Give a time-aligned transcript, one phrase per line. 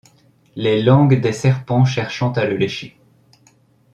[0.55, 2.97] Les langues des serpents cherchant à le lécher